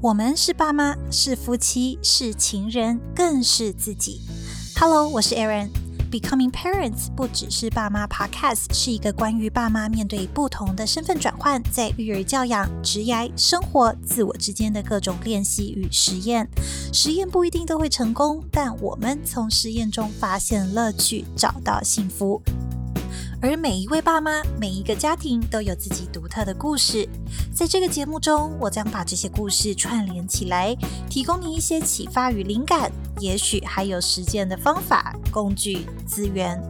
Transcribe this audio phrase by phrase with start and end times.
[0.00, 4.20] 我们是爸妈，是夫妻，是情人，更是自己。
[4.76, 5.70] Hello，我是 Erin。
[6.08, 16.48] Becoming Parents 不只是爸妈 Podcast，是一个关于爸妈面对不同的身份转换，在育儿教养、职业、生活、自我之间的各种练习与实验。
[16.92, 22.40] 实验不一定都会成功，但我们从实验中发现乐趣，找到幸福。
[23.40, 27.08] 而每一位爸妈，每一个家庭都有自己独特的故事。
[27.54, 30.74] 在这个节目中，我将把这些故事串联起来，
[31.08, 36.60] 提供你一些启发与灵感，也许还有实践的方法、工具、资源，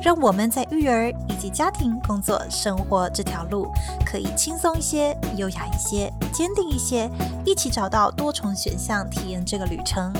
[0.00, 3.66] 让我们在育儿以及家庭、工作、生活这条路
[4.06, 7.10] 可以轻松一些、优雅一些、坚定一些，
[7.44, 10.12] 一起找到多重选项，体验这个旅程。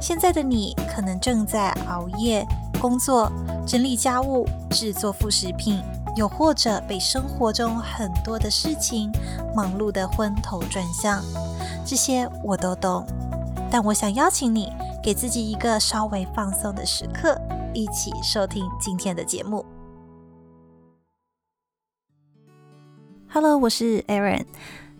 [0.00, 2.46] 现在的你可能正在熬夜
[2.84, 3.32] 工作。
[3.66, 5.82] 整理家务、制作副食品，
[6.16, 9.10] 又或者被生活中很多的事情
[9.56, 11.24] 忙碌得昏头转向，
[11.86, 13.06] 这些我都懂。
[13.70, 14.70] 但我想邀请你，
[15.02, 17.40] 给自己一个稍微放松的时刻，
[17.72, 19.64] 一起收听今天的节目。
[23.30, 24.44] Hello，我是 Aaron。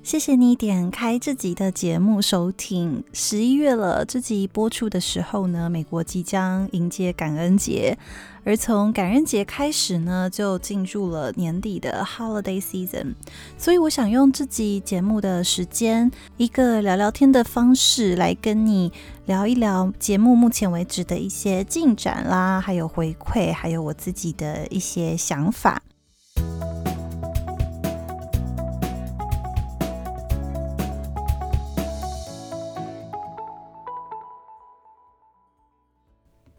[0.04, 3.02] 谢谢你点开这集的节目收听。
[3.14, 7.96] 十一月了，这集播出的时候呢，美国即将迎接感恩节，
[8.44, 13.14] 而从感恩节开始呢，就进入了年底的 Holiday Season。
[13.56, 18.92] 所以我想用这集节目的时间，一个聊聊天的方式，来跟你
[19.24, 25.82] 聊一聊节目目前为止的一些进展啦，还有回馈，还有我自己的一些想法。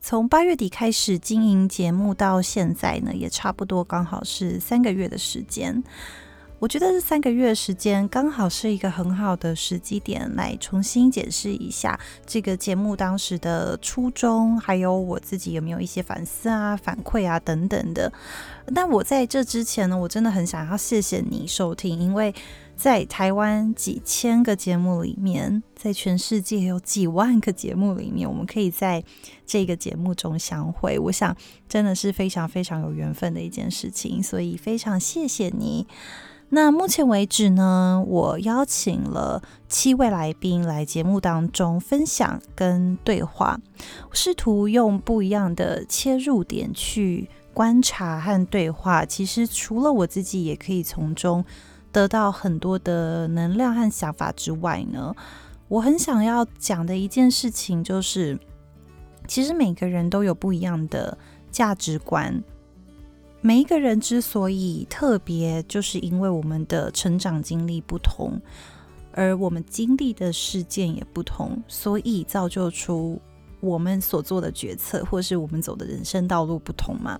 [0.08, 5.84] 从八月底开始经营节目到现在呢，也差不多刚好是三个月的时间。
[6.60, 18.14] 我觉得这三个月时间刚好是一个很好的时机点，来重新解释一下这个节目当时的初衷，还有我自己有没有一些反思啊、反馈啊等等的。
[18.76, 22.32] 但我在这之前呢，我真的很想要谢谢你收听，因为。
[22.76, 29.04] 在台湾几千个节目里面，在全世界有几万个节目里面，我们可以在
[29.46, 31.00] 这个节目中相会。
[31.00, 31.36] 我想，
[31.70, 35.88] 真的是非常非常有缘分的一件事情，所以非常谢谢你。
[36.50, 43.60] 那目前为止呢，我邀请了七位来宾来节目当中分享跟对话，
[44.12, 49.06] 试图用不一样的切入点去观察和对话。
[49.06, 51.44] 其实，除了我自己，也可以从中。
[51.96, 55.16] 得到很多的能量和想法之外呢，
[55.70, 58.38] 我很想要讲的一件事情就是，
[59.30, 61.18] 其实每个人都有不一样的
[61.50, 62.44] 价值观。
[63.40, 68.42] 每一个人之所以特别，就是因为我们的成长经历不同，
[69.14, 73.22] 而我们经历的事件也不同，所以造就出。
[73.66, 77.20] 我们所做的决策，或是我们走的人生道路不同嘛？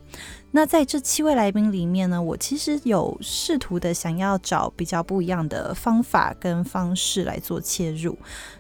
[0.52, 8.16] 那在这七位来宾里面呢，我其实有试图的想要找比较不一样的方法跟方式来做切入。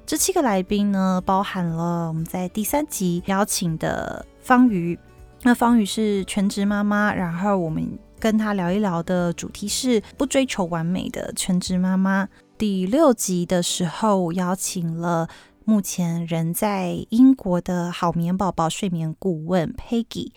[0.06, 4.97] 这七个来宾呢，包含了我们在第三集邀请的方瑜。
[5.44, 7.88] 那方瑜是全职妈妈，然后我们
[8.19, 12.28] 跟她聊一聊的主题是不追求完美的全职妈妈。
[12.57, 15.29] 第六集的时候邀请了。
[15.68, 20.31] 目前人在英国的好眠宝宝睡眠顾问 Peggy。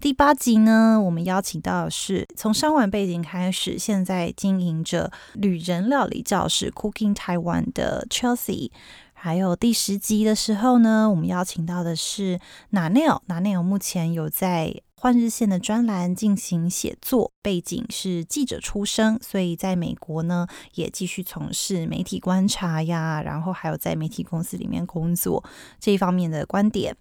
[0.00, 8.72] 第八集呢，我们邀请到的是从商管背景开始，现在经营着旅人料理教室 Cooking Taiwan 的 Chelsea。
[9.12, 12.40] 还有第十集的时候呢，我们邀请到的是
[12.72, 14.82] Nanelle，Nanelle 目前有在。
[15.02, 25.42] 换日线的专栏进行写作，背景是记者出身，所以在美国呢也继续从事媒体观察呀，然后还有在媒体公司里面工作
[25.80, 26.96] 这一方面的观点。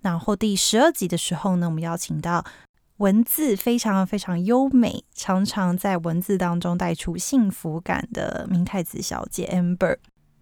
[0.00, 2.44] 然后第十二集的时候呢，我们邀请到
[2.98, 9.96] 文字非常非常优美，常常在文字当中带出幸福感的明太子小姐 Amber。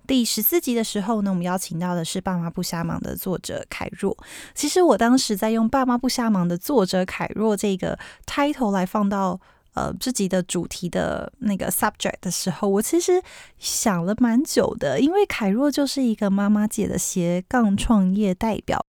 [0.09, 4.17] 第十四集的时候呢，我们邀请到的是《爸妈不瞎忙》的作者凯若。
[4.55, 9.39] 其实我当时在用《爸妈不瞎忙》的作者凯若这个 title 来放到
[9.75, 13.23] 呃自己的主题的那个 subject 的时候，我其实
[13.59, 18.83] 想了蛮久的，因为凯若就是一个妈妈界的斜杠创业代表，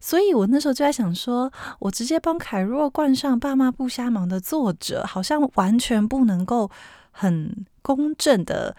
[0.00, 6.68] 所以我那时候就在想说，我直接帮凯若冠上《爸妈不瞎忙》的作者，好像完全不能够
[7.12, 8.74] 很公正的。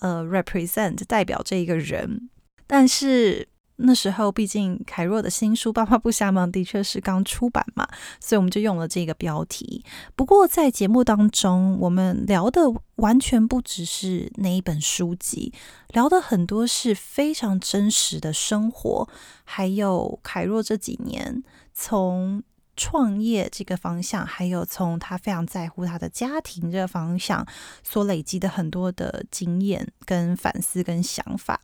[0.00, 2.28] 呃，represent 代表这一个人，
[2.66, 7.88] 但是那时候毕竟凯若的新书《爸妈不瞎忙》的确是刚出版嘛，
[8.20, 9.82] 所以我们就用了这个标题。
[10.14, 12.60] 不过在节目当中，我们聊的
[12.96, 15.52] 完全不只是那一本书籍，
[15.94, 19.08] 聊的很多是非常真实的生活，
[19.44, 21.42] 还有凯若这几年
[21.72, 22.42] 从
[22.80, 27.46] 创业这个方向，还有从他非常在乎他的家庭这个方向
[27.82, 31.60] 所累积的很多的经验、跟反思、跟想法。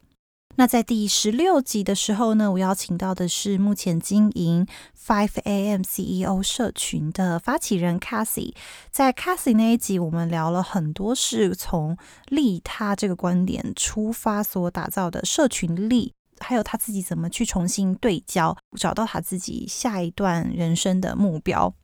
[0.59, 4.67] 那在第十六集的时候呢，我邀请到的是目前经营
[4.99, 8.55] Five AM CEO 社群的发起人 Cassie。
[8.91, 11.97] 在 Cassie 那一集，我们聊了很多是从
[12.29, 21.75] 利他这个观点出发所打造的社群力，还有他自己怎么去重新对焦，找到他自己下一段人生的目标。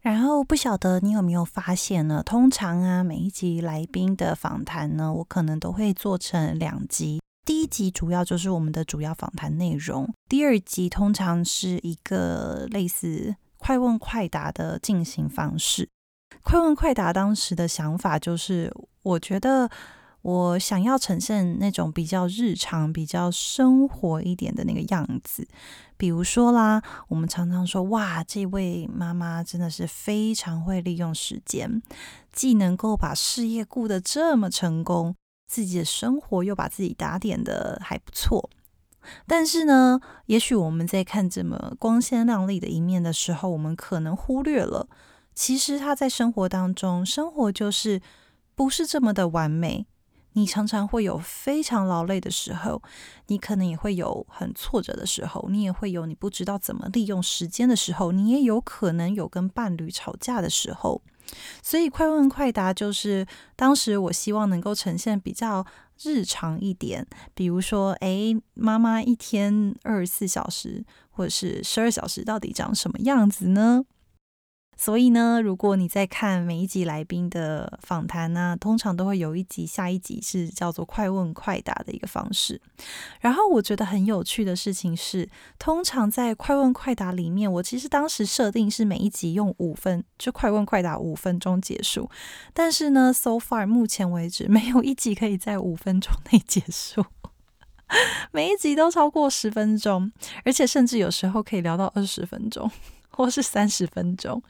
[0.00, 2.22] 然后不晓得你有没有发现呢？
[2.24, 7.20] 通常啊，每一集来宾的访谈呢，我可能都会做成两集。
[7.44, 15.88] 第一集主要就是我们的主要访谈内容，第二集通常是一个类似快问快答的进行方式。
[16.42, 19.68] 快问快答当时的想法就是，我觉得
[20.26, 25.46] 我想要呈现那种比较日常、比较生活一点的那个样子。
[25.96, 31.80] 比如说啦，我们常常说，哇，这位妈妈真的是非常会利用时间，
[32.32, 35.14] 既能够把事业顾得这么成功。
[35.46, 38.50] 自己的生活又把自己打点得还不错，
[39.28, 44.88] 但是呢，也许我们在看这么光鲜亮丽的一面的时候，我们可能忽略了，
[45.36, 48.02] 其实她在生活当中，生活就是
[48.56, 49.86] 不是这么的完美。
[50.36, 52.82] 你常常会有非常劳累的时候，
[53.28, 61.00] 你可能也会有很挫折的时候，你也会有你不知道怎么利用时间的时候，你也有可能有跟伴侣吵架的时候。
[61.62, 65.66] 所以快问快答就是当时我希望能够呈现比较
[66.02, 73.86] 日常一点，比如说，哎，妈妈一天二十四小时或者是十二小时到底长什么样子呢？
[74.76, 82.60] 所以呢，如果你在看每一集来宾的访谈呢，通常都会有一集、下一集是叫做快问快答的一个方式。
[83.20, 85.28] 然后我觉得很有趣的事情是，
[85.58, 92.10] 通常在快问快答里面，我其实当时设定是每一集用五分，就快问快答五分钟结束。
[92.52, 97.02] 但是呢，so far 目前为止没有一集可以在五分钟内结束，
[98.30, 100.12] 每一集都超过十分钟，
[100.44, 102.70] 而且甚至有时候可以聊到二十分钟，
[103.08, 104.42] 或是三十分钟。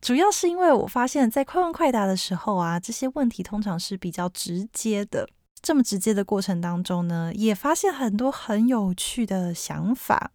[0.00, 5.28] 主要是因为我发现，在快问快答的时候啊，这些问题通常是比较直接的。
[5.62, 10.30] 这么直接的过程当中呢，也发现很多很有趣的想法。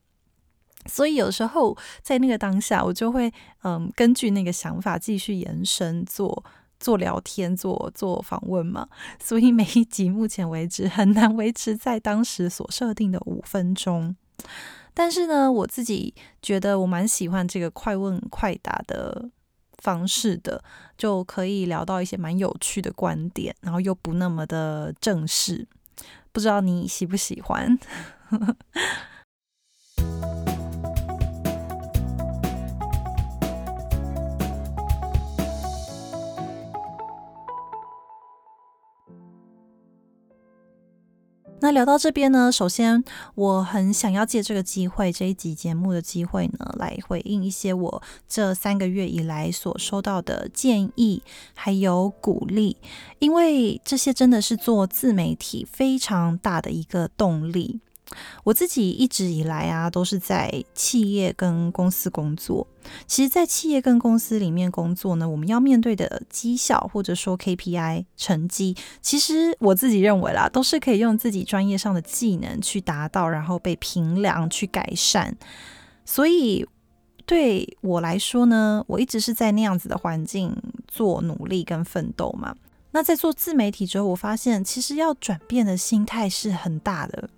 [0.88, 3.32] 所以有时候在那个当下，我就会
[3.64, 6.44] 嗯，根据那个想法继续延伸做
[6.80, 8.88] 做聊天、做做访问嘛。
[9.24, 14.16] 所以每一集目前为止很难维持在当时所设定的五分钟。
[14.94, 19.30] 但是呢，我自己觉得我蛮喜欢这个快问快答的。
[19.82, 20.64] 方式的
[20.98, 25.68] 就可以聊到一些蛮有趣的观点，然后又不那么的正式，
[26.32, 27.78] 不知道你喜不喜欢？
[41.64, 43.04] 那聊到这边呢，首先
[43.36, 51.22] 我很想要借这个机会，这一集节目的机会呢，来回应一些我这三个月以来所收到的建议，
[51.54, 52.78] 还有鼓励，
[53.20, 57.80] 因为这些真的是做自媒体非常大的一个动力。
[58.44, 62.68] 我自己一直以来啊，都是在企业跟公司工作。
[63.06, 75.38] 其实，在企业跟公司里面工作呢，我们要面对的绩效或者说 KPI 成绩，其实我自己认为啦，都是可以用自己专业上的技能去达到，然后被评量去改善。
[76.04, 76.68] 所以
[77.26, 80.56] 对我来说呢，我一直是在那样子的环境
[80.88, 82.56] 做努力跟奋斗嘛。
[82.94, 87.30] 那在做自媒体之后，我发现其实要转变的心态是很大的。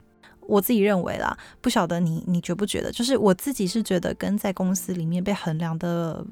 [0.53, 2.91] 我自己认为啦，不晓得你你觉不觉得？
[2.91, 6.25] 就是我自己是觉得跟在公司里面被衡量的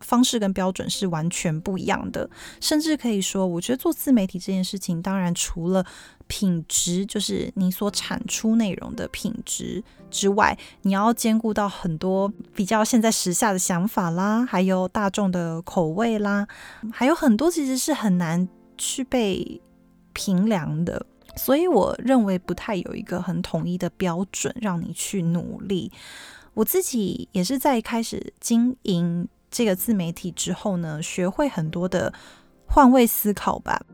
[0.00, 2.28] 方式跟标准是完全不一样的，
[2.60, 5.84] 甚至可以说，我觉得做自媒体这件事情，当然除了
[6.26, 16.46] 品质，就是你所产出内容的品质之外，你要兼顾到很多比较现在时下的想法啦，还有大众的口味啦，
[16.92, 19.60] 还有很多其实是很难去被
[20.12, 21.06] 评量的。
[21.36, 25.90] 所以我认为不太有一个很统一的标准让你去努力。
[26.54, 32.12] 我自己也是在开始经营这个自媒体之后呢，学会很多的
[32.66, 33.84] 换位思考吧。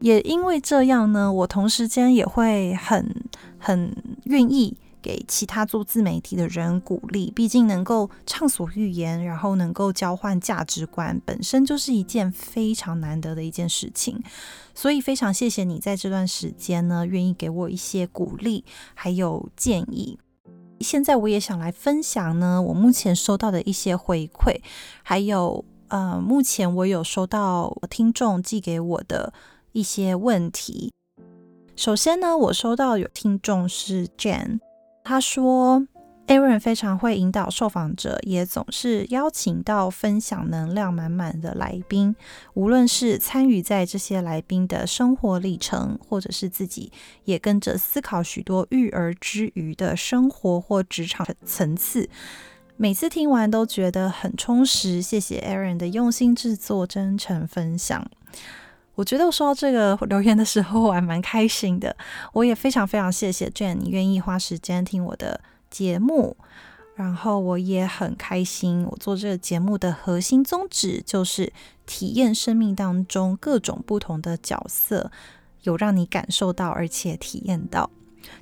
[0.00, 3.24] 也因为这样呢，我同时间也会很
[3.58, 7.30] 很愿意给其他做自媒体的人鼓励。
[7.30, 14.22] 毕竟能够畅所欲言，然后能够交换价值观，本身就是一件非常难得的一件事情。
[14.74, 18.64] 所以非常谢谢你在这段时间呢，愿意给我一些鼓励，
[18.94, 20.18] 还有建议。
[20.80, 24.60] 现在我也想来分享呢，我目前收到的一些回馈，
[25.02, 29.32] 还有呃，目前我有收到听众寄给我的
[29.72, 30.92] 一些问题。
[31.74, 34.60] 首先呢，我收到有听众是 Jane，
[35.08, 35.86] 他说。
[36.28, 42.14] ，Aaron 非常会引导受访者，也总是邀请到分享能量满满的来宾。
[42.52, 46.92] 无论是参与在这些来宾的生活历程，或者是自己
[47.24, 52.10] 也跟着思考许多育儿之余的生活或职场层次，
[52.76, 55.00] 每次听完都觉得很充实。
[55.00, 58.06] 谢谢 Aaron 的用心制作、真诚分享。
[58.98, 61.96] 我觉得我收到这个留言的时候，我还蛮开心的。
[62.32, 65.40] 我也非常非常谢谢娟你愿意花时间听我的。
[65.70, 66.34] 节目，
[66.96, 68.86] 然后我也很开心。
[68.90, 71.52] 我做这个节目的核心宗旨就是
[71.84, 75.12] 体验生命当中各种不同的角色，
[75.64, 77.90] 有让你感受到，而且体验到。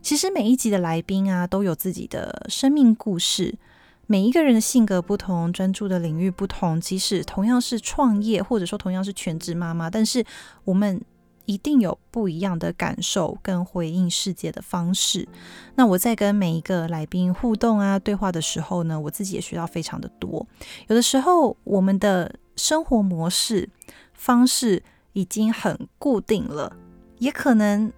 [0.01, 3.59] 其实每一集的来宾啊，都有自己的生命故事。
[4.07, 10.25] 每一个人的性格不同，专注的领域不同，即使同样是创业，或者说同样是全职妈妈，但是
[10.65, 11.01] 我们。
[11.49, 15.29] 一定有不一样的感受跟回应世界的方式。
[15.77, 20.45] 那我在跟每一个来宾互动啊、对话的时候呢，我自己也学到非常的多。
[20.89, 23.71] 有的时候，我们的生活模式
[24.13, 24.83] 方式
[25.13, 26.77] 已经很固定了，
[27.21, 27.93] 也可能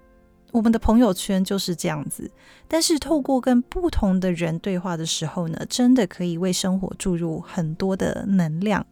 [0.52, 2.30] 我们的朋友圈就是这样子。
[2.66, 8.86] 但是，透过跟不同的人对话的时候呢，真的可以为生活注入很多的能量。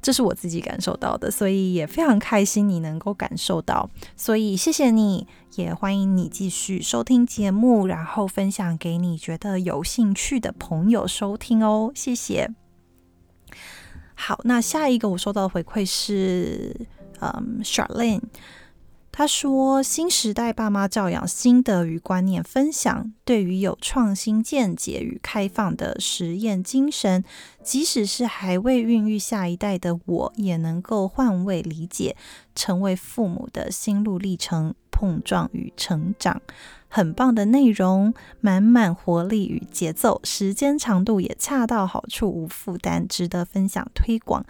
[0.00, 12.52] 这是我自己感受到的，所以也非常开心你能够感受到，所以谢谢你，也欢迎你继续收听节目，然后分享给你觉得有兴趣的朋友收听哦，谢谢。
[14.14, 16.74] 好，那下一个我收到的回馈是，
[17.20, 18.22] 嗯，Charlene。
[19.14, 27.22] 他说：“新时代爸妈教养心得与观念分享，对于有创新见解与开放的实验精神，
[27.62, 32.16] 即使是还未孕育下一代的我，也能够换位理解，
[32.54, 36.40] 成为父母的心路历程、碰撞与成长。
[36.88, 44.46] 很棒的内容，满满活力与节奏，时间长度也恰到好处，无负担，值得分享推广。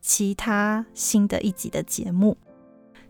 [0.00, 2.36] 其他新的一集的节目。”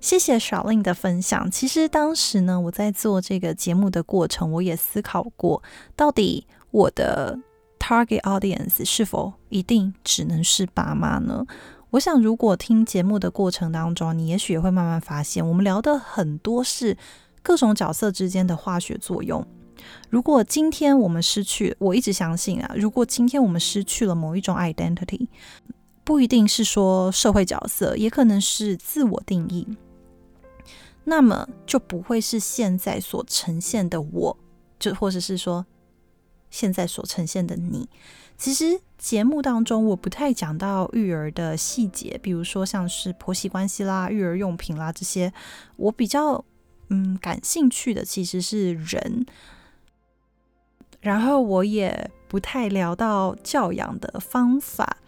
[0.02, 1.48] 谢谢小令的分享。
[1.48, 5.62] 其实当时呢，我在做这个节目的过程，我也思考过，
[5.94, 7.38] 到底我的
[7.78, 11.46] target audience 是否一定只能是爸妈呢？
[11.90, 16.96] 我想，如果听节目的过程当中，你也许也会慢慢发现，我们聊的很多是
[17.40, 19.46] 各种角色之间的化学作用。
[20.10, 25.28] 如果今天我们失去，我一直相信啊，如果今天我们失去了某一种 identity，
[26.02, 29.68] 不一定是说社会角色，也可能是自我定义。
[31.04, 34.36] 那么就不会是现在所呈现的我，
[34.78, 35.66] 就或者是说
[36.50, 37.88] 现在所呈现的你。
[38.38, 45.32] 其实节目当中我不太讲到育儿的细节，比如说像是婆媳关系啦、育儿用品啦这些，
[45.76, 46.44] 我比较
[46.88, 49.26] 嗯感兴趣的其实是人。
[51.00, 54.98] 然后我也不太聊到教养的方法，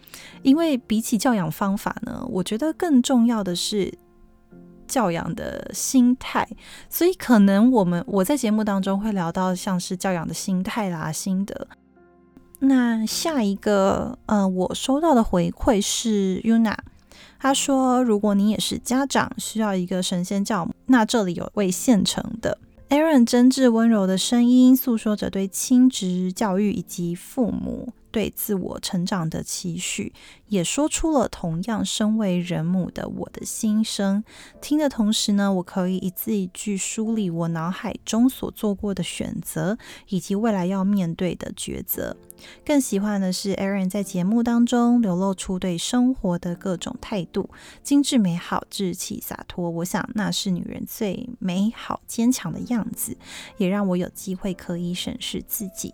[0.43, 3.97] 因为比起教养方法呢，我觉得更重要的是。
[4.95, 6.47] 教养的心态，
[6.89, 11.67] 所以可能我们我在节目当中会聊到像是教养的心态啦、心得。
[12.59, 16.77] 那下一个，呃，我收到的回馈是 Yuna，
[17.37, 27.91] 他说：“如果你也是家长，需要一个神仙教母，那这里有位现成的。” Erin 真挚温柔的声音，诉说着对亲职教育以及父母。
[28.15, 30.13] 对自我成长的期许，
[30.47, 34.23] 也说出了同样身为人母的我的心声。
[34.61, 42.15] 听的同时呢，我可以一字一句梳理我脑海中所做过的选择，以及未来要面对的抉择。
[42.65, 47.49] 更喜欢的是，Aaron 在节目当中流露出对生活的各种态度，
[47.83, 49.69] 精致美好、稚气洒脱。
[49.69, 53.17] 我想那是女人最美好、坚强的样子，
[53.57, 55.93] 也让我有机会可以审视自己。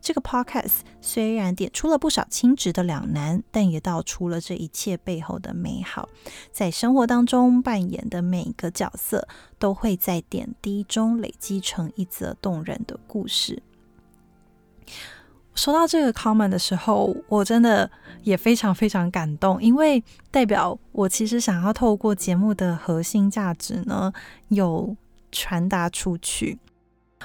[0.00, 6.08] 这个 podcast 虽然点出了不少亲职的两难，但也道出了这一切背后的美好。
[6.50, 9.28] 在生活当中扮演的每一个角色，
[9.58, 13.62] 都会在点滴中累积成一则动人的故事。
[15.54, 17.90] 收到这个 comment 的时候，我真的
[18.22, 24.10] 也非常非常感动，因为代表我其实想要透过节目的核心价值呢，
[24.48, 24.96] 有
[25.30, 26.58] 传达出去。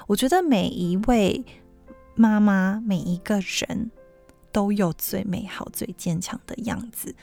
[0.08, 1.46] 我觉得每一位。
[2.16, 3.92] 妈妈，每一个人
[4.52, 7.14] 都有最美好、最坚强的样子。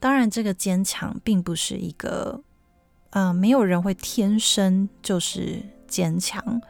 [0.00, 2.42] 当然，这个坚强并不是一个，
[3.10, 6.60] 呃，没有人会天生就是坚强。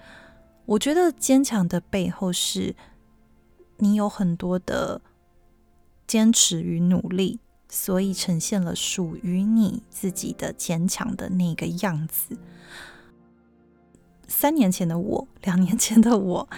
[0.67, 2.77] 我觉得坚强的背后是，
[3.79, 5.01] 你有很多的
[6.07, 12.37] 坚持与努力，所以呈现了属于你自己的坚强的那个样子。
[14.29, 16.49] 三年前的我，两年前的我，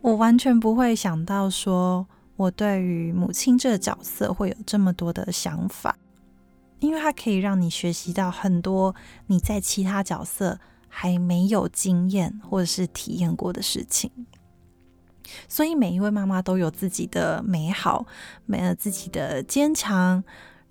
[0.00, 5.96] 我完全不会想到说，我对于母亲这个角色会有这么多的想法。
[6.80, 8.94] 因为它可以让你学习到很多
[9.26, 14.08] 你在其他角色还没有经验或者是体验过的事情，
[15.48, 18.06] 所以每一位妈妈都有自己的美好，
[18.46, 20.22] 没有自己的坚强，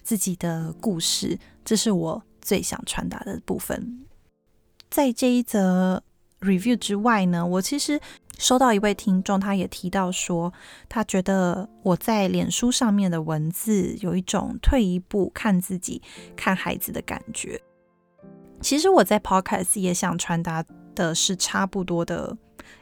[0.01, 4.05] 自己的故事，这是我最想传达的部分。
[4.89, 6.01] 在这一则
[6.39, 8.00] review 之外呢，我其实。
[8.38, 10.53] 收到一位听众，他也提到说，
[10.88, 16.01] 他觉得我在脸书上面的文字有一种退一步看自己、
[16.36, 17.60] 看孩子的感觉。
[18.62, 20.63] 其实我在 Podcast 也想传达
[20.96, 22.36] 的是差不多的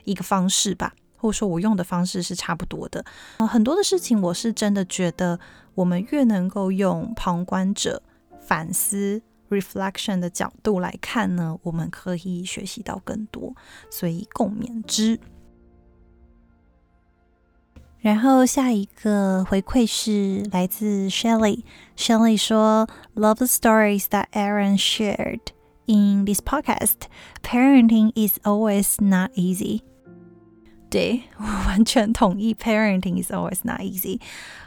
[0.03, 3.03] 一个方式吧，或者说我用的方式是差不多的。
[3.39, 5.39] 很多的事情，我是真的觉得，
[5.74, 8.01] 我们越能够用旁观者
[8.41, 13.53] 反思 reflection 的角度来看呢，我们可以学习到更多，
[13.89, 15.19] 所以共勉之。
[18.05, 21.63] 然后下一个回馈是来自 Shelly。
[21.97, 25.39] Shelly 说：“Love the stories that Erin shared
[25.88, 27.07] in this podcast.
[27.41, 29.81] Parenting is always not easy.”
[30.91, 34.21] 对，我完全同意，Parenting is always not easy。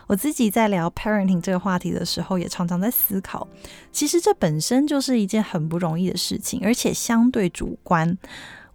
[0.08, 3.46] 我自己在聊 Parenting 这个话题的时候，也常常在思考，
[3.92, 8.18] 其实这本身就是一件很不容易的事情，而且相对主观。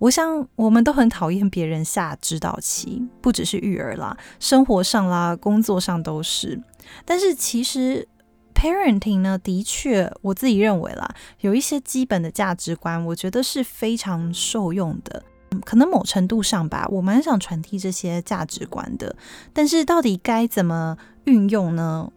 [0.04, 6.62] 我想，我们都很讨厌别人下指导棋，不只是育儿啦，生活上啦，工作上都是。
[7.06, 8.06] 但是其实
[8.54, 15.24] ，parenting 呢，的确，我自己认为啦，有一些基本的价值观，我觉得是非常受用的。
[15.64, 19.16] 可能某程度上吧，我蛮想传递这些价值观的。
[19.54, 22.12] 但是到底该怎么运用呢？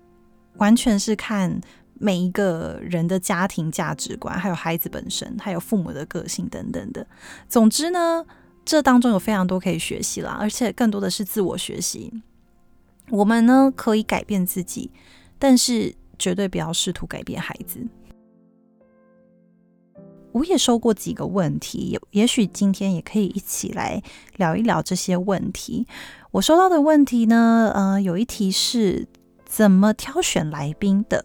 [0.56, 1.60] 完全是看。
[1.98, 7.06] 每一个人的家庭价值观，还有孩子本身，还有父母的个性等等的。
[7.48, 8.24] 总之呢，
[8.64, 12.12] 这当中有非常多可以学习啦，而且更多的是自我学习。
[13.10, 14.90] 我们呢，可以改变自己，
[15.38, 17.86] 但是绝对不要试图改变孩子。
[20.32, 24.02] 我也收过几个问题，也也许今天也可以一起来
[24.36, 25.86] 聊一聊这些问题。
[26.32, 29.06] 我收到的问题呢，呃，有一题是
[29.46, 31.24] 怎么挑选来宾的。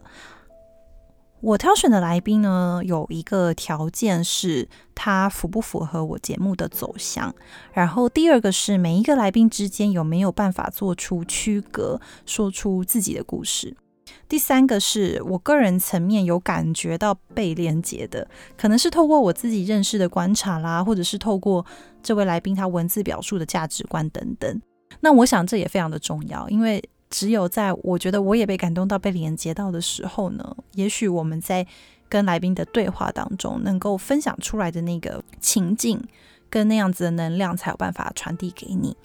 [1.42, 7.34] 我挑选的来宾呢，有一个条件是他符不符合我节目的走向，
[7.72, 13.76] 然后第二个是每一个来宾之间有没有办法做出区隔，说出自己的故事。
[14.28, 21.66] 第三个是我个人层面有感觉到被连接的，可能是透过我自己认识的观察啦，或者是透过
[22.04, 24.62] 这位来宾他文字表述的价值观等等。
[25.00, 26.80] 那我想这也非常的重要，因为。
[27.12, 31.64] 只有在我觉得我也被感动到、被连接到的时候呢，也许我们在
[32.08, 36.02] 跟来宾的对话当中，能够分享出来的那个情境
[36.48, 38.96] 跟那样子的能量，才有办法传递给你。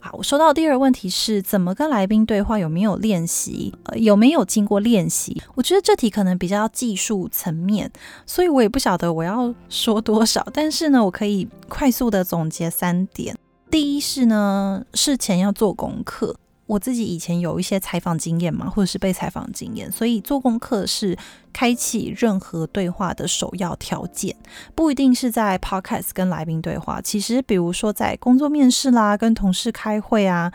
[0.00, 2.58] 好，我收到第二个问题是怎么跟来宾对话？
[2.58, 3.72] 有没有练习？
[3.84, 5.40] 呃，有没有经过练习？
[5.54, 7.88] 我觉得这题可能比较技术层面，
[8.26, 10.44] 所以我也不晓得我要说多少。
[10.52, 13.36] 但是呢，我可以快速的总结三点：
[13.70, 16.34] 第一是呢，事前要做功课。
[16.72, 21.14] 我自己以前有一些采访经验嘛，或者是被采访经验，所以做功课是
[21.52, 24.34] 开启任何对话的首要条件。
[24.74, 30.50] 不一定是在 Podcast 跟来宾对话，其实比如说在工作面试啦、跟同事开会啊，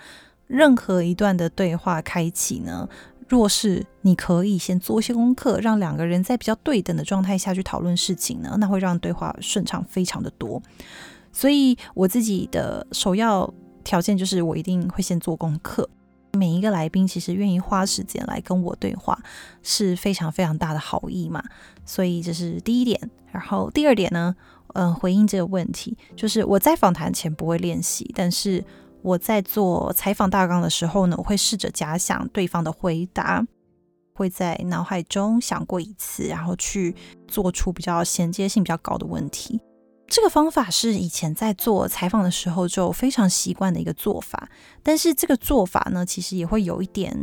[0.48, 2.90] 任何一段的对话开启呢，
[3.28, 10.60] 若是你可以先做一些功课，让两个人在比较对等的状态下去讨论事情呢，那会让对话顺畅非常的多。
[11.32, 13.54] 所以我自己的首要
[13.84, 15.88] 条件就是我一定会先做功课。
[16.34, 19.18] 每一个来宾其实愿意花时间来跟我对话，
[19.64, 21.44] 是非常非常大的好意嘛，
[21.86, 23.00] 所以这是第一点。
[23.32, 24.36] 然后第二点呢，
[24.74, 28.64] 嗯、回应这个问题，就是我在访谈前不会练习，但是
[29.02, 33.46] 我在做采访大纲的时候呢，我会试着假想对方的回答，
[34.14, 36.96] 会在脑海中想过一次，然后去
[37.28, 39.60] 做出比较衔接性比较高的问题。
[40.10, 44.50] 这个方法是以前在做采访的时候就非常习惯的一个做法，
[44.82, 47.14] 但是这个做法呢，其实也会有一点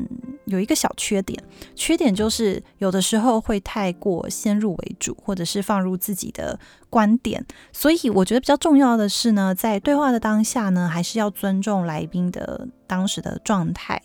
[0.45, 1.43] 有一个小缺点，
[1.75, 6.59] 缺点就是有的时候会太过先入为主，或者是放入自己的
[6.91, 7.45] 观点。
[7.73, 14.01] 所以我觉得比较重要的是呢，在对话的当下呢，还是要尊重来宾的当时的状态，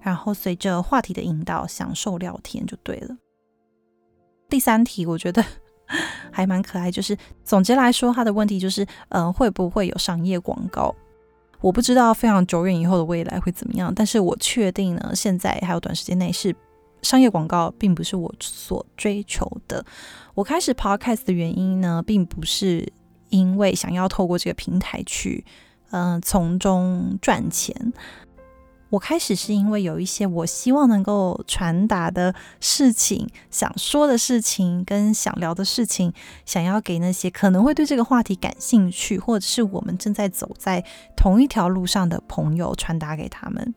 [0.00, 3.14] 然后随着话题的引导，享受聊天就对了。
[4.48, 5.44] 第三题，我觉得。
[6.30, 10.94] 还蛮可爱，就是总结来说，他的问题就是，嗯、会不会有商业广告？
[11.60, 16.54] 我不知道非常久远以后的未来会怎么样，但是我确定呢，现在还有短时间内是
[17.02, 19.84] 商业广告，并不是我所追求的。
[20.34, 22.92] 我开始 podcast 的原因呢，并不是
[23.30, 25.44] 因为想要透过这个平台去，
[25.90, 27.92] 嗯、从中赚钱。
[28.92, 36.12] 我开始是因为有一些我希望能够传达的事情、想说的事情跟想聊的事情，
[36.44, 40.84] 想要给那些可能会对这个话题感兴趣，或者是我们正在走在
[41.16, 43.74] 同一条路上的朋友传达给他们。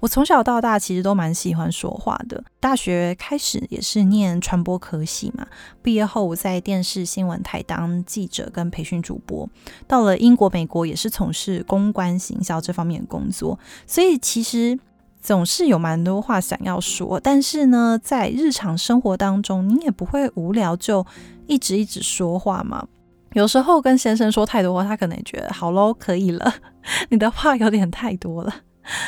[0.00, 2.42] 我从小到大其实都蛮喜欢说话的。
[2.60, 5.46] 大学开始也是念传播科系嘛，
[5.82, 9.48] 毕业后我在电视新闻台当记者跟培训主播，
[9.86, 14.78] 到了英国、美国也是从事公关行销这方面的工作，所以其实
[15.20, 17.20] 总是有蛮多话想要说。
[17.20, 21.06] 但是呢，在日常生活当中，你也不会无聊就
[21.46, 22.86] 一直一直说话嘛。
[23.32, 26.54] 有时候跟先生说太多话，他可能也觉得好喽，可以了，
[27.10, 28.52] 你的话有点太多了。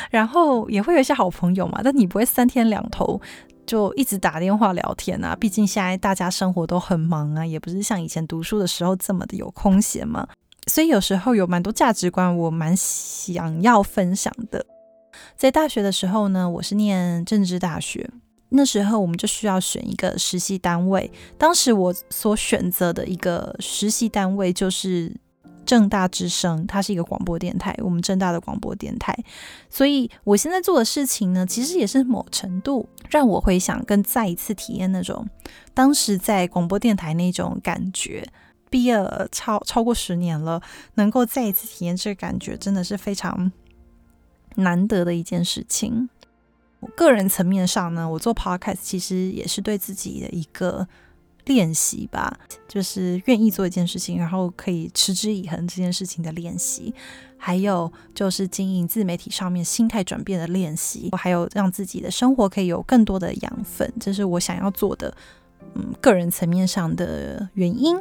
[0.09, 3.19] 然后也会有一些好朋友嘛，但你不会三天两头
[3.65, 5.35] 就一直打电话聊天啊。
[5.35, 10.27] 毕竟现在大家生活都很忙啊，也不是像以前读书的时候这么的有空闲嘛。
[10.67, 14.65] 所以有时候有蛮多价值观我蛮想要分享的。
[15.35, 18.09] 在大学的时候呢，我是念政治大学，
[18.49, 21.11] 那时候我们就需要选一个实习单位。
[21.37, 25.15] 当时我所选择的一个实习单位就是。
[25.69, 29.15] 正大之声，它是一个广播电台，我们正大的广播电台，
[29.69, 35.29] 所以我现在做的事情呢，其实也是某程度让我回想跟再一次体验那种
[35.75, 38.27] 当时在广播电台那种感觉。
[38.71, 38.97] 毕业
[39.31, 40.59] 超超过十年了，
[40.95, 43.51] 能够再一次体验这个感觉，真的是非常
[44.55, 46.09] 难得的一件事情。
[46.79, 50.87] 我个人层面上呢，我做 podcast 其实也是对自己的一个。
[51.49, 52.31] 练习吧，
[52.67, 56.93] 就是愿意做一件事情，然后可以持之以恒这件事情的练习，
[57.37, 65.11] 还有就是经营自媒体上面心态转变的练习，还有让自己的生活可以有更多的养分，这是我想要做的，
[65.73, 67.97] 嗯，个人层面上的原因。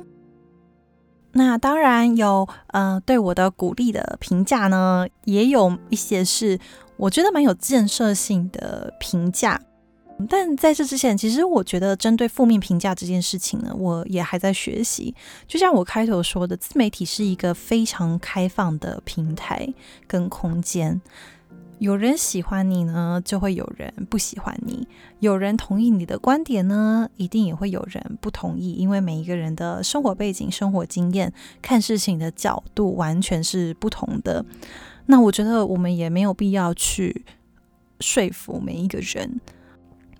[1.32, 6.58] 那当然有，呃，对我的鼓励的评价呢，也有一些是
[6.96, 9.61] 我觉得蛮有建设性的评价。
[10.26, 15.14] 但在这之前，其实我觉得针对负面评价这件事情呢，我也还在学习。
[15.46, 19.72] 就像我开头说的，自媒体是一个非常开放的平台
[20.09, 21.00] 跟空间，
[21.78, 24.87] 有人喜欢你呢，就会有人不喜欢你；
[25.20, 34.44] 有人同意你的观点呢，一定也会有人不同意，因为每一个人的生活背景、生活经验、看事情的角度完全是不同的。
[35.07, 37.24] 那我觉得我们也没有必要去
[38.00, 39.40] 说服每一个人。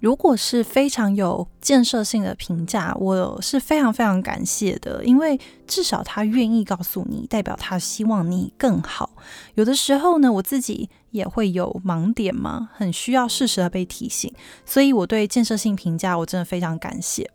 [0.01, 9.11] 如果是非常有建设性的评价，我是非常非常感谢的，因为至少他愿意告诉你，代表他希望你更好。
[9.55, 14.33] 有的时候呢，我自己也会有盲点嘛，很需要适时的被提醒，
[14.65, 17.29] 所以我对建设性评价我真的非常感谢。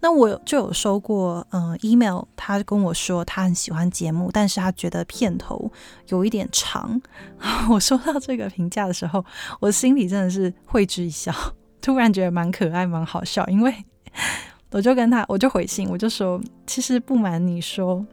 [0.00, 5.72] 那我就有收过，嗯、呃，email，他跟我说他很喜欢节目，但是他觉得片头
[6.08, 7.00] 有一点长。
[7.70, 9.24] 我收到这个评价的时候，
[9.58, 11.32] 我心里真的是会之一笑。
[11.80, 13.74] 突然觉得蛮可爱、蛮好笑，因为
[14.70, 18.06] 我就跟他，我就回信，我就说，其实不瞒你说，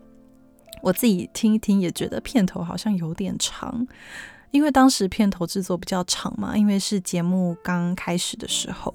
[0.81, 3.85] 我自己听一听也觉得片头好像有点长，
[4.49, 8.91] 因为当时片头制作比较长嘛，因为是节目刚开始的时候，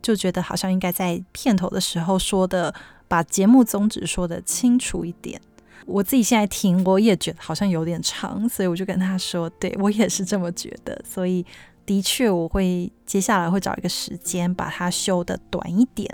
[0.00, 2.72] 就觉得好像应该在片头的时候说的，
[3.08, 5.40] 把节目宗旨说得清楚一点。
[5.86, 11.44] 我自己现在听，我也觉得好像有点长，所以我就跟他说，对，我也是这么觉得，所以。
[11.90, 16.08] 的确，我会接下来会找一个时间把它修得短一点。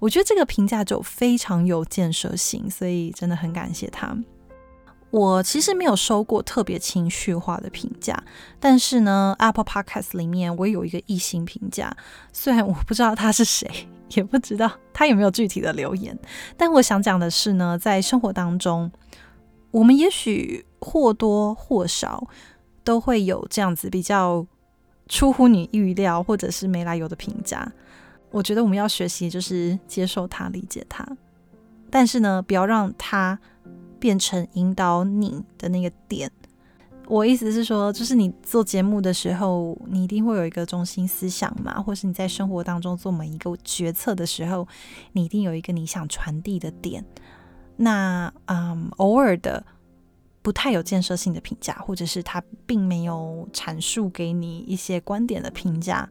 [0.00, 4.16] 我觉得这个评价就非常有建设性，所以真的很感谢他。
[5.10, 8.20] 我其实没有收过特别情绪化的评价，
[8.58, 11.96] 但是呢，Apple Podcast 里面我有一个异性评价，
[12.32, 13.70] 虽然我不知道他是谁，
[14.16, 16.18] 也不知道他有没有具体的留言，
[16.56, 18.90] 但我想讲的是呢，在生活当中，
[19.70, 22.26] 我们也许或多或少
[22.82, 24.44] 都会有这样子比较。
[25.12, 27.70] 出乎你预料，或者是没来由的评价，
[28.30, 31.06] 我觉得我们要学习就是接受它、理解它，
[31.90, 33.38] 但是呢，不要让它
[34.00, 36.32] 变成引导你的那个点。
[37.06, 44.66] 我意思是说，就是你做节目的时候，你一定会有一个中心思想嘛，或是你在生活当中做每一个决策的时候，
[45.12, 47.04] 你一定有一个你想传递的点。
[47.76, 49.62] 那嗯，偶尔的
[50.42, 56.08] 不太有建设性的评价，或者是他并没有阐述给你一些观点的评价，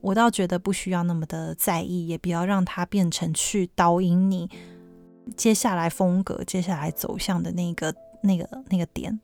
[0.00, 4.50] 我倒觉得不需要那么的在意，也不要让它变成去导引你
[5.36, 9.18] 接下来风格、接下来走向的那个、那个、那个点。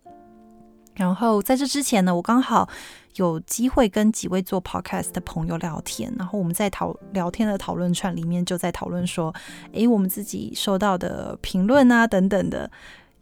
[0.95, 2.69] 然后在这之前呢，我刚好
[3.17, 9.35] 有机会跟几位做 podcast 的朋友聊天，然后我们在讨聊天的讨论串里面就在讨论说，
[9.73, 12.71] 诶，我们自己收到的评论啊等等的，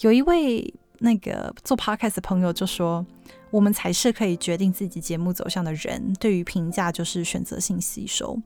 [0.00, 3.04] 有一位那个做 podcast 的朋友就说。
[3.50, 6.12] 我们才是可以决定自己节目走向的人。
[6.20, 8.38] 对于评价，就是选择性吸收。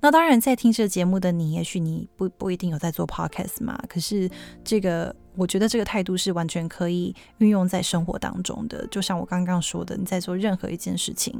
[0.00, 3.78] 那当然，在听这个节目的你，也许你不不一定有在做 podcast 嘛。
[3.86, 4.30] 可是，
[4.64, 8.86] 这个我觉得这个态度是完全可以运用在生活当中的。
[8.86, 11.38] 就像我刚刚说的，你在做任何一件事情，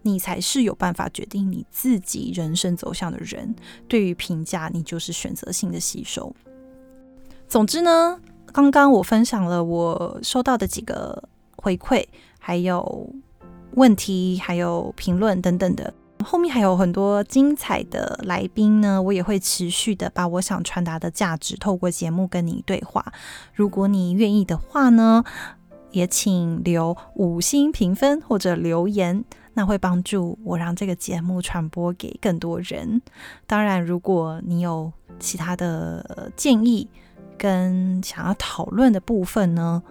[0.00, 3.54] 你才是有办法决定你自己人生走向的人。
[3.86, 6.34] 对于评价，你就是选择性的吸收。
[7.46, 8.18] 总之呢，
[8.56, 11.22] 刚刚我分享了我收到的几个
[11.58, 12.02] 回馈。
[12.38, 13.06] 还有
[13.72, 15.92] 问题，还有评论等等的，
[16.24, 19.02] 后面还有很多精彩的来宾呢。
[19.02, 23.12] 我也会持续的把我想传达的价值透过节目跟你对话。
[23.52, 25.22] 如果你愿意的话呢，
[25.90, 33.02] 也请留五星评分或者留言，那会帮助我让这个节目传播给更多人。
[33.46, 36.88] 当然，如果你有其他的建议
[37.38, 39.82] 跟想要讨论的部分呢，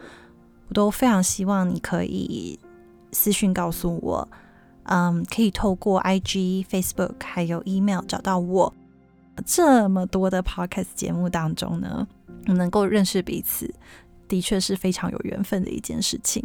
[0.67, 2.59] 我都非常希望你可以
[3.11, 4.27] 私讯告诉我，
[4.83, 8.73] 嗯，可以透过 IG、Facebook 还有 email 找到我。
[9.45, 12.07] 这么多的 Podcast 节目当中呢，
[12.45, 13.69] 能够认识彼此，
[14.29, 16.41] 的确是非常有缘分的一件事情。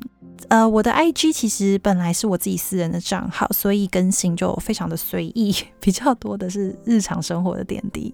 [0.49, 8.13] 呃，我的 IG 其实本来是我自己私人的账号，所以更新就非常的随意，比较多的是日常生活的点滴。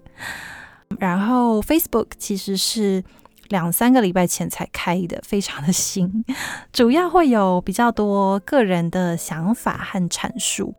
[0.99, 3.03] 然后 Facebook 其实是。
[3.49, 6.25] 两三个礼拜前才开的，非常的新，
[6.73, 10.75] 主要会有比较多个人的想法和阐述。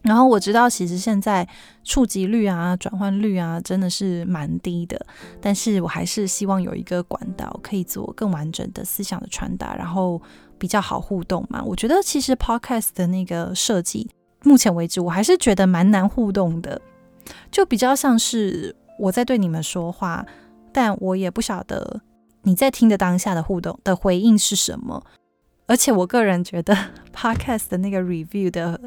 [0.00, 1.46] 然后我知道，其实现在
[1.84, 4.98] 触及率啊、转换率啊，真的是蛮低的。
[5.42, 10.18] 但是我还是希望有一个管道，可以做更完整的思想的传达，然后
[10.56, 11.62] 比较好互动嘛。
[11.62, 14.08] 我觉得其实 Podcast 的那个设计，
[14.42, 16.80] 目前为止我还是觉得蛮难互动的，
[17.50, 20.26] 就比较像是我在对你们说话。
[20.72, 22.02] 但我也不晓得
[22.42, 25.02] 你在听的当下的互动的回应是什么，
[25.64, 26.76] 而且我个人觉得
[27.16, 28.78] Podcast 的那个 review 的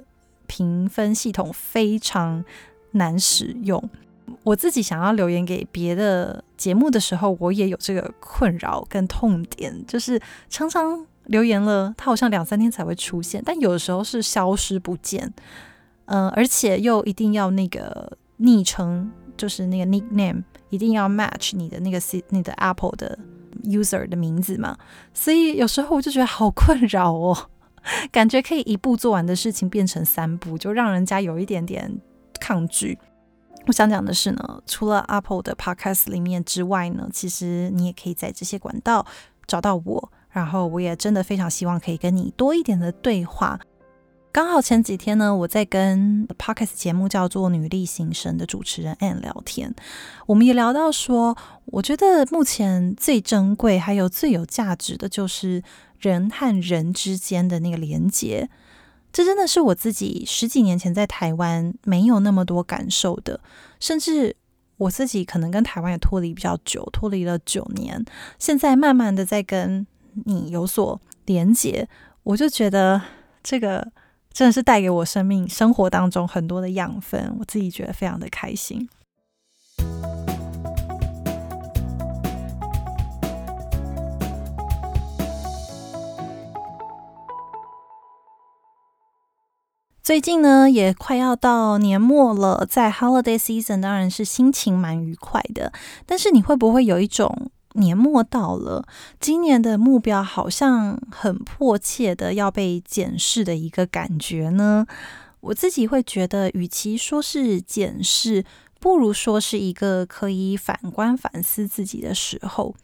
[0.45, 2.45] 评分系统非常
[2.91, 3.89] 难使用。
[4.43, 15.33] 我自己想要留言给别的节目的时候，我也有这个困扰跟痛点，就是常常留言了，它好像两三天才会出现，但有的时候是消失不见，
[16.05, 20.43] 嗯、而且又一定要那个昵称，就是那个 nickname。
[20.69, 23.17] 一定要 match 你的那个 C 你的 Apple 的
[23.63, 24.77] user 的名字嘛，
[25.15, 27.49] 所以有时候我就觉得好困扰哦，
[28.11, 31.99] 感觉可以一步做完的事情变成三步，就让人家有一点点
[32.39, 32.99] 抗拒。
[33.65, 39.03] 我想讲的是呢，除了 Apple 的 Podcast 里面之外呢，其实你也可以在这些管道
[39.47, 43.59] 找到我，然后我也真的非常希望可以跟你多一点的对话。
[44.31, 49.73] 刚好前几天呢，我在跟 Podcast 节目叫做《女力新生》的主持人 Anne 聊天，
[50.27, 55.63] 我们也聊到说，我觉得目前最珍贵还有最有价值的就是
[55.97, 58.47] 人和人之间的那个连接。
[59.11, 63.39] 这真的是我自己十几年前在台湾没有那么多感受的，
[63.79, 64.35] 甚至
[64.77, 68.05] 我自己可能跟台湾也脱离比较久，脱离了九年，
[68.37, 69.87] 现在慢慢的在跟
[70.25, 71.89] 你有所连接，
[72.21, 73.01] 我就觉得
[73.41, 73.91] 这个。
[74.31, 78.87] 真的是带给我生命生活当中很多的养分，我自己觉得非常的开心。
[90.01, 95.71] 最近呢，也快要到年末了，在 Holiday Season 当然是心情蛮愉快的，
[96.07, 97.51] 但是你会不会有一种？
[97.79, 98.85] 年末到了，
[99.19, 104.85] 今年的目标好像很迫切的要被检视的一个感觉呢。
[105.41, 108.43] 我自己会觉得，与其说是检视，
[108.79, 112.75] 不如说是一个可以反观反思自己的时候。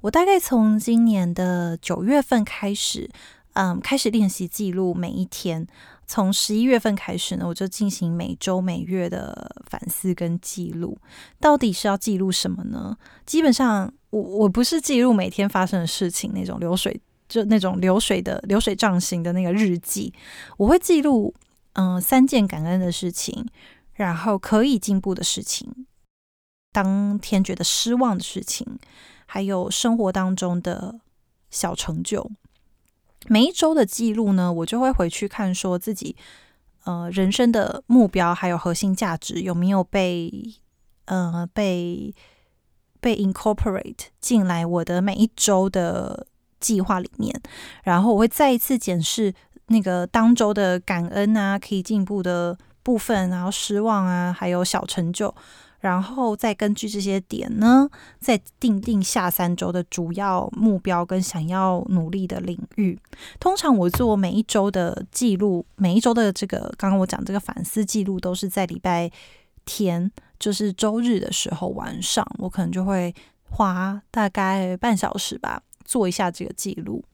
[0.00, 3.08] 我大概从今年的九月份开始，
[3.52, 5.66] 嗯，开始练习记录每一天。
[6.04, 10.98] 从十一月份开始呢，我就进行每周每月的反思跟记录。
[11.38, 12.96] 到底是要记录什么呢？
[13.24, 13.92] 基本上。
[14.10, 20.12] 我我不是记录每天发生的事情那种流水，就那种流水的流水账型的那个日记，
[20.56, 21.34] 我会记录
[21.74, 23.46] 嗯、三件感恩的事情，
[23.94, 25.86] 然后可以进步的事情，
[26.72, 28.66] 当天觉得失望的事情，
[29.26, 31.00] 还有生活当中的
[31.48, 32.28] 小成就。
[33.28, 36.16] 每一周的记录呢，我就会回去看，说自己
[36.84, 40.32] 呃人生的目标还有核心价值有没有被
[41.04, 42.12] 呃被
[43.00, 46.26] 被 incorporate 进来我的每一周的
[46.60, 47.40] 计划里面，
[47.82, 49.32] 然后我会再一次检视
[49.66, 55.34] 那个当周的感恩啊，可以进步的部分，然后失望啊，还有小成就。
[55.80, 62.98] 然后再根据这些点呢，再定定下三周的主要目标跟想要努力的领域。
[63.38, 69.10] 通常我做每一周的记录，每一周的这个刚刚我讲这个反思记录，都是在礼拜
[69.64, 77.04] 天，就是周日的时候晚上，我可能就会花大概半小时吧，做一下这个记录。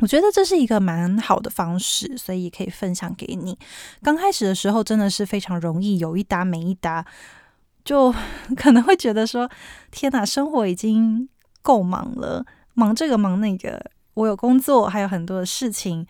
[0.00, 3.58] 我觉得这是一个蛮好的方式，所以可以分享给你。
[4.02, 7.06] 刚开始的时候真的是非常容易，有一搭没一搭。
[7.82, 8.12] 就
[8.56, 9.48] 可能会觉得说，
[9.90, 11.28] 天哪，生活已经
[11.62, 16.06] 够忙了，忙这个忙那个，我有工作，还有很多的事情，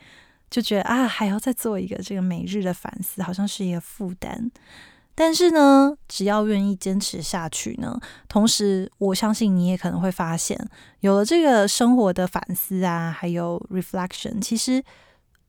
[0.50, 4.50] 就觉得啊，还要再做一个这个每日的反思，好像是一个负担。
[5.18, 7.98] 但是呢，只要愿意坚持下去呢，
[8.28, 10.56] 同时我相信你也可能会发现，
[11.00, 14.84] 有了这个生活的反思啊，还有 reflection，其实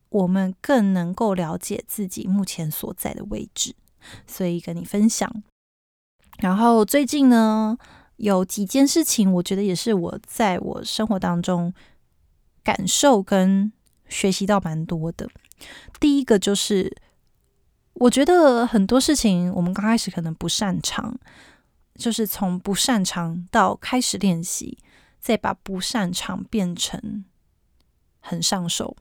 [0.08, 3.74] 我们更能够了解自己目前所在的位置，
[4.26, 5.30] 所以跟你分享。
[6.38, 7.76] 然后最近呢，
[8.16, 11.74] 有几件事情，我觉得也是我在我生活当中
[12.64, 13.70] 感受跟
[14.08, 15.28] 学习到蛮多的。
[16.00, 16.96] 第一个就是，
[18.00, 21.18] 我觉得很多事情我们刚开始可能不擅长，
[21.96, 24.78] 就是从不擅长到开始练习，
[25.18, 27.24] 再把不擅长变成
[28.20, 28.96] 很上手。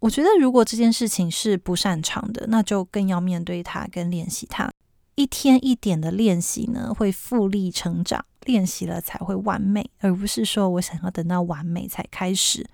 [0.00, 4.70] 我觉得如果这件事情是不擅长的，那就更要面对它跟练习它。
[5.14, 8.24] 一天一点的练习呢，会复利成长。
[8.44, 12.68] 练习了才会完美，而不是说我想要等到完美才开始。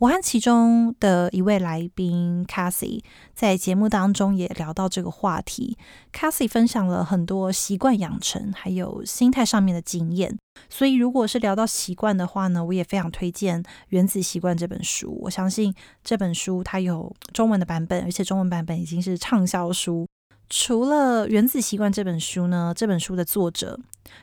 [0.00, 3.02] 我和其中的一位来宾 Cassie
[3.34, 5.76] 在节目当中也聊到这个话题。
[6.10, 10.38] Cassie 分享了很多习惯养成还有心态上面的经验。
[10.70, 15.18] 所以，如果是聊到习惯的话呢，我也非常推荐《原子习惯》这本书。
[15.20, 20.08] 我相信这本书它有中文的版本，而且中文版本已经是畅销书。
[20.48, 23.78] 除了《原子习惯》这本书呢，这本书的作者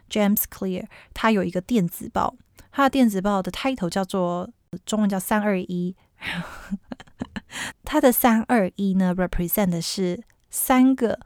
[0.09, 2.33] James Clear 他有一个电子报，
[2.71, 4.49] 他的电子报的 title 叫做
[4.85, 5.95] 中文叫三二一，
[7.83, 11.19] 他的三二一呢 represent 的是三个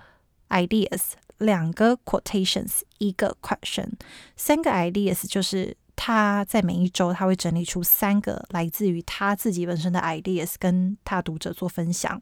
[0.49, 3.93] ideas，两个 quotations，一个 question，
[4.35, 12.21] 三个 ideas 就是他在每一周他会整理出三个来自于他自己本身的 ideas，跟他读者做分享。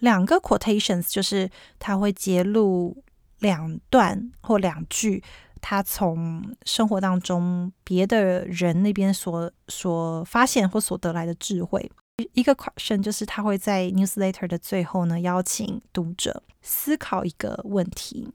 [0.00, 3.04] 两个 quotations 就是他会揭露
[3.40, 5.22] 两段或两句，
[5.60, 11.90] 他从生活当中别的人那边所所发现或所得来的智慧。
[12.34, 18.30] 一个 question 就是他会在 newsletter 的最后呢，邀请读者思考一个问题。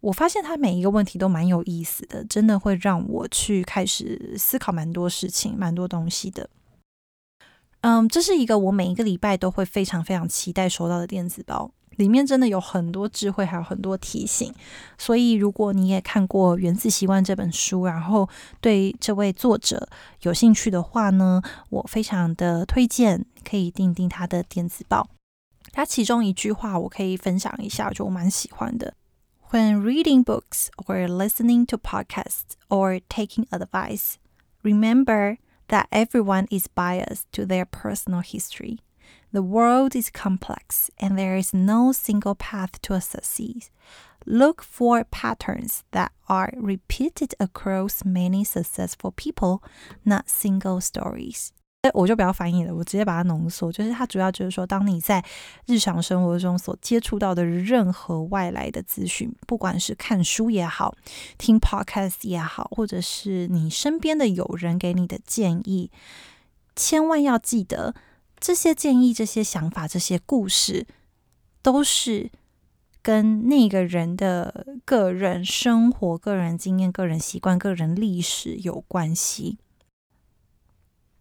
[0.00, 6.48] 我发现他每一个问题都蛮有意思的，真的会让我去开始思考蛮多事情、蛮多东西的。
[7.80, 14.53] 嗯，这是一个我每一个礼拜都会非常非常期待收到的电子包，里面真的有很多智慧，还有很多提醒。
[14.97, 18.27] 所以，如果你也看过《原子习惯》这本书，然后
[18.59, 19.87] 对这位作者
[20.21, 25.07] 有兴趣的话呢，我非常的推荐可以订订他的电子报。
[25.71, 28.95] 他其中一句话我可以分享一下，就我蛮喜欢的：
[29.51, 34.15] When reading books or listening to podcasts or taking advice,
[34.61, 35.37] remember.
[35.69, 38.79] That everyone is biased to their personal history.
[39.31, 43.69] The world is complex, and there is no single path to a success.
[44.25, 49.61] Look for patterns that are repeated across many successful people,
[50.03, 51.49] not single stories.
[51.93, 53.69] 我就不要翻译了，我直接把它浓缩。
[53.69, 55.21] 就是它主要就是说，当你在
[55.65, 60.95] 日常生活中所接触到的任何外来的资讯，不管是看书也好，
[61.37, 65.91] 听 podcast 也好，或者是你身边的友人给你的建议，
[66.73, 67.93] 千万要记得，
[68.40, 70.86] 这些建议、这些想法、这些故事，
[71.62, 72.30] 都是
[73.02, 79.58] 跟那个人的个人生活、个人经验、个人习惯、个人历史有关系。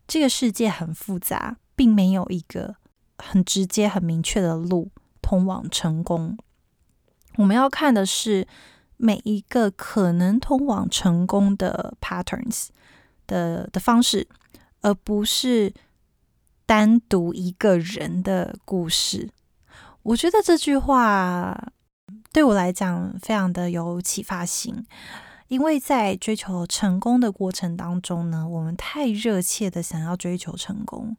[0.07, 2.75] 这个世界很复杂，并没有一个
[3.17, 4.89] 很直接、很明确的路
[5.21, 6.37] 通往成功。
[7.35, 8.47] 我们要看的是
[8.95, 12.67] 每一个可能通往成功的 patterns
[13.27, 14.27] 的的方式，
[14.81, 15.73] 而不是
[16.67, 19.31] 单独一个人的故事。
[20.03, 21.71] 我觉得这句话
[22.31, 24.85] 对我来讲非常的有启发性，
[25.47, 31.17] 因为在追求成功的过程当中呢，我们太热切的想要追求成功。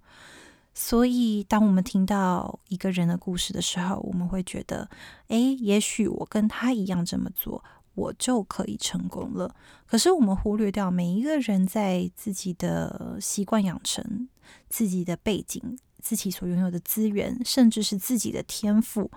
[0.74, 4.88] 所以，当我们听到一个人的故事的时候，我们会觉得，
[5.26, 9.52] 诶，也许我跟他一样这么做，我就可以成功了。
[9.86, 14.28] 可是，我们忽略掉每一个人在自己的习惯养成、
[14.68, 19.10] 自己的背景、自己所拥有的资源，甚至是自己的天赋，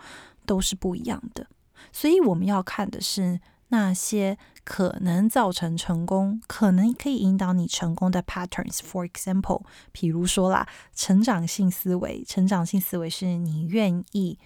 [0.46, 1.48] 都是不一样的。
[1.92, 3.40] 所以，我们要看的是。
[3.74, 9.64] 那些可能造成成功、可能可以引导你成功的 patterns，for example，
[9.94, 12.22] 比如说啦，成长性思维。
[12.26, 14.38] 成长性思维是你愿意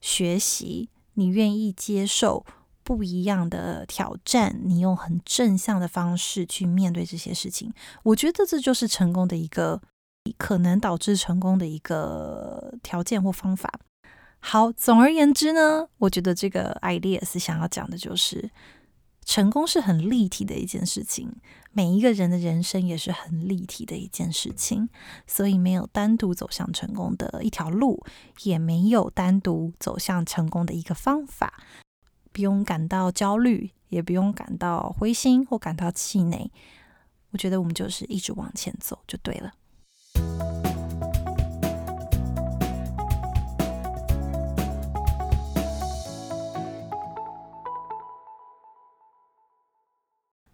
[0.00, 2.46] 学习，你愿意接受
[2.84, 7.74] 不一样的挑战，你用很正向的方式去面对这些事情。
[8.04, 9.82] 我觉得这就是成功的一个
[10.38, 13.72] 可能导致成功的一个条件或方法。
[14.38, 18.50] 好，总而言之呢，我觉得这个 idea 是想要讲的就是，
[19.24, 21.30] 成功是很立体的一件事情，
[21.72, 24.88] 每一个人的人生也是很立体的一件事情，
[25.26, 28.02] 所以没有单独走向成功的一条路，
[28.44, 31.62] 也没有单独走向成功的一个方法，
[32.32, 36.50] 不用感到焦虑，也不用感到灰心或感到气馁，
[37.32, 39.52] 我觉得我们就是一直往前走就对了。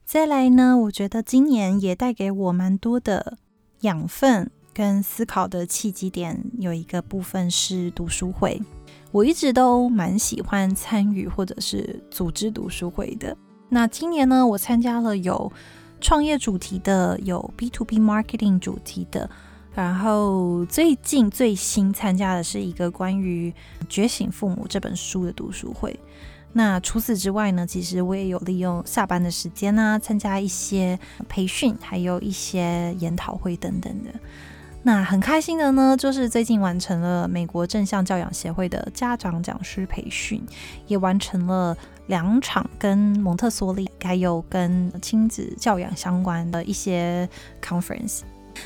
[0.07, 3.37] 再来呢，我觉得今年也带给我蛮多的
[3.81, 8.63] 养分跟思考的契机点，有一个部分是读书会。
[9.11, 13.37] 我一直都蛮喜欢参与或者是组织读书会的。
[13.69, 15.53] 那今年呢，我参加了有
[16.01, 19.29] 创业主题的，有 B to B marketing 主题的，
[19.75, 23.51] 然后最近最新参加的是一个关于
[23.89, 25.99] 《觉醒父母》这本书的读书会。
[26.57, 30.99] 那除此之外呢，其实我也有利用下班的时间呢、啊，参加一些
[31.29, 34.11] 培训，还有一些研讨会等等的。
[34.83, 40.43] 那很开心的呢，就是最近完成了美国正向教养协会的家长讲师培训，
[40.87, 41.77] 也完成了
[42.07, 47.29] 两场跟蒙特梭利还有跟亲子教养相关的一些
[47.63, 48.21] conference。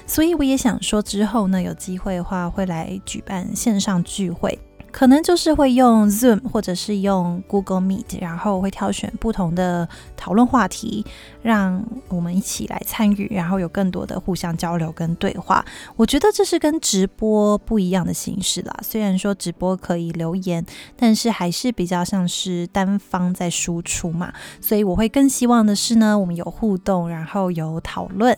[0.07, 4.57] 所以我也想说，之后呢，有机会的话会来举办线上聚会。
[4.93, 11.05] 可能就是会用 Zoom 或者是用 Google Meet，然后会挑选不同的讨论话题，
[11.43, 15.65] 让我们一起来参与，然后有更多的互相交流跟对话。
[15.97, 18.77] 我觉得这是跟直播不一样的形式啦。
[18.83, 20.65] 虽然说直播可以留言，
[20.97, 24.33] 但是还是比较像是单方在输出嘛。
[24.61, 28.37] 所以我会更希望的是呢，我们有互动，然后有讨论。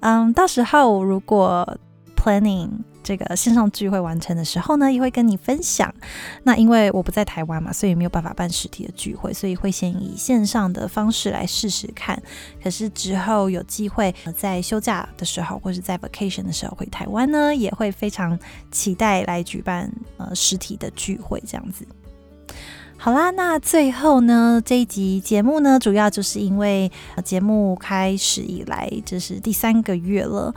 [0.00, 1.78] 嗯，到时候如果
[2.16, 2.68] planning。
[3.08, 5.90] 这个线上聚会完成的时候呢，也会跟你分享。
[6.42, 12.22] 那因为我不在台湾嘛，所以没有办法办实体的聚会，所以会先以线上的方式来试试看。
[12.62, 18.38] 可是之后有机会在休假的时候，或是在 vacation 的时候回台湾呢，也会非常
[18.70, 21.86] 期待来举办呃实体的聚会这样子。
[22.98, 26.92] 好啦，那最后呢，这一集节目呢，主要就是因为
[27.24, 30.54] 节目开始以来，这是第三个月了。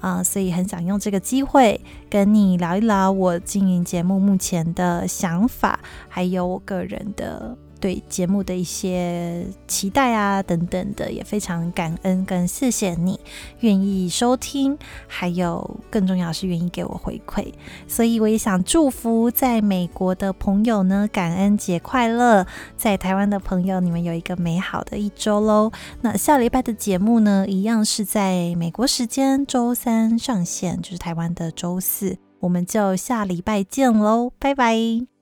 [0.00, 7.56] 啊，所以很想用这个机会跟你聊一聊我经营节目目前的想法，还有我个人的。
[7.80, 13.18] 对节目的一些期待啊，等等的，也非常感恩跟谢谢你
[13.60, 17.52] 愿意收听，还有更重要是愿意给我回馈，
[17.86, 22.46] 所以我也想祝福在美国的朋友呢，感恩节快乐！
[22.76, 25.70] 在台湾的朋友，你们有一个美好的一周喽。
[26.00, 35.15] 那下礼拜的节目呢，一样是在美国时间周三上线，就是台湾的周四，我们就下礼拜见喽，拜拜。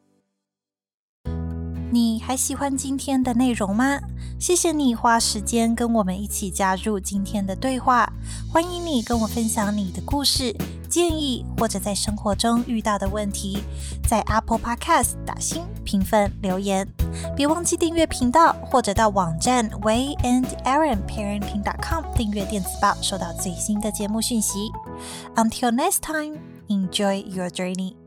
[1.95, 4.01] 你还喜欢今天的内容吗？
[4.41, 8.13] 谢谢你花时间跟我们一起加入今天的对话。
[8.53, 10.53] 欢迎你跟我分享你的故事、
[10.91, 13.61] 建议或者在生活中遇到的问题，
[14.09, 16.85] 在 Apple Podcast 打星评分留言。
[17.37, 24.73] 别忘记订阅频道，或者到网站 WeiandErinParenting.com 订阅电子报，收到最新的节目讯息。
[25.37, 28.04] Until next time, enjoy your journey.